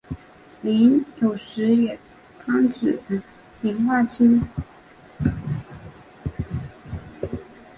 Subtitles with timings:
[0.63, 1.99] 膦有时也
[2.43, 2.99] 专指
[3.61, 4.41] 磷化氢。